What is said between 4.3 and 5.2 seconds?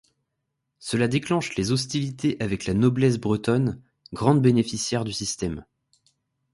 bénéficiaire du